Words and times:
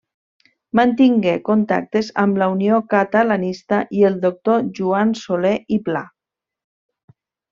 Mantingué 0.77 1.33
contactes 1.49 2.07
amb 2.23 2.39
la 2.43 2.47
Unió 2.53 2.79
Catalanista 2.95 3.81
i 3.99 4.03
el 4.11 4.17
doctor 4.25 4.67
Joan 4.81 5.15
Soler 5.21 5.55
i 5.79 5.81
Pla. 5.91 6.05